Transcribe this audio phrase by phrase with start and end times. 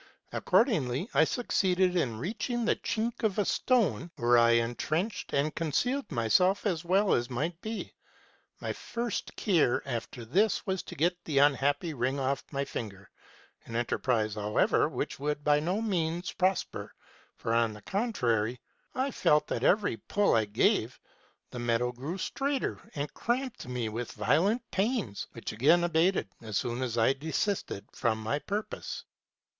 [0.33, 6.11] Accordingly, I succeeded in reaching the chink of a stone, where I intrenched and concealed
[6.11, 7.93] my self as well as might be.
[8.59, 13.11] My first care after this was to get the unhappy ring off my finger,
[13.63, 16.91] ŌĆö an enterprise, however, which would by no means prosper;
[17.37, 18.59] for, on the contrary,
[18.95, 20.99] I felt that every pull I gave,
[21.51, 26.81] the metal grew straiter, and cramped me with violent pains, which again abated so soon
[26.81, 29.05] as I desisted from my purpose.